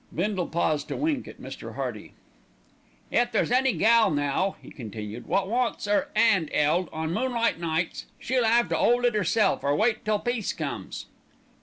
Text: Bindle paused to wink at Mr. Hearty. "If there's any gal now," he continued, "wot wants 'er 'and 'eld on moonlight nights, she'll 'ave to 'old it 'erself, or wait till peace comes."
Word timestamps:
Bindle 0.11 0.47
paused 0.47 0.87
to 0.87 0.97
wink 0.97 1.27
at 1.27 1.39
Mr. 1.39 1.75
Hearty. 1.75 2.15
"If 3.11 3.31
there's 3.31 3.51
any 3.51 3.71
gal 3.73 4.09
now," 4.09 4.55
he 4.59 4.71
continued, 4.71 5.27
"wot 5.27 5.47
wants 5.47 5.87
'er 5.87 6.09
'and 6.15 6.49
'eld 6.51 6.89
on 6.91 7.13
moonlight 7.13 7.59
nights, 7.59 8.07
she'll 8.17 8.43
'ave 8.43 8.69
to 8.69 8.77
'old 8.79 9.05
it 9.05 9.15
'erself, 9.15 9.63
or 9.63 9.75
wait 9.75 10.03
till 10.03 10.17
peace 10.17 10.53
comes." 10.53 11.05